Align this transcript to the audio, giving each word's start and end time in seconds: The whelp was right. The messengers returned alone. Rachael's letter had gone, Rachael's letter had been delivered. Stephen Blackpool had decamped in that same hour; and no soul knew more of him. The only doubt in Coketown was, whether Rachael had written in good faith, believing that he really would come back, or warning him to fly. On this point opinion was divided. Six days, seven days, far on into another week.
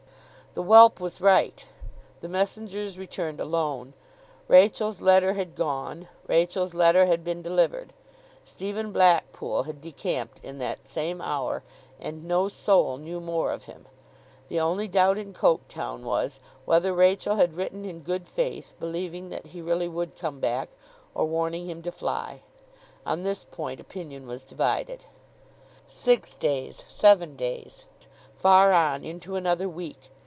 The 0.53 0.61
whelp 0.63 0.99
was 0.99 1.21
right. 1.21 1.65
The 2.19 2.27
messengers 2.27 2.97
returned 2.97 3.39
alone. 3.39 3.93
Rachael's 4.49 4.99
letter 4.99 5.31
had 5.31 5.55
gone, 5.55 6.09
Rachael's 6.27 6.73
letter 6.73 7.05
had 7.05 7.23
been 7.23 7.41
delivered. 7.41 7.93
Stephen 8.43 8.91
Blackpool 8.91 9.63
had 9.63 9.81
decamped 9.81 10.43
in 10.43 10.59
that 10.59 10.89
same 10.89 11.21
hour; 11.21 11.63
and 12.01 12.25
no 12.25 12.49
soul 12.49 12.97
knew 12.97 13.21
more 13.21 13.49
of 13.53 13.63
him. 13.63 13.85
The 14.49 14.59
only 14.59 14.89
doubt 14.89 15.17
in 15.17 15.31
Coketown 15.31 16.03
was, 16.03 16.41
whether 16.65 16.91
Rachael 16.91 17.37
had 17.37 17.53
written 17.55 17.85
in 17.85 18.01
good 18.01 18.27
faith, 18.27 18.73
believing 18.77 19.29
that 19.29 19.45
he 19.47 19.61
really 19.61 19.87
would 19.87 20.17
come 20.17 20.41
back, 20.41 20.67
or 21.15 21.23
warning 21.27 21.69
him 21.69 21.81
to 21.83 21.93
fly. 21.93 22.41
On 23.05 23.23
this 23.23 23.45
point 23.45 23.79
opinion 23.79 24.27
was 24.27 24.43
divided. 24.43 25.05
Six 25.87 26.33
days, 26.35 26.83
seven 26.89 27.37
days, 27.37 27.85
far 28.35 28.73
on 28.73 29.05
into 29.05 29.37
another 29.37 29.69
week. 29.69 30.09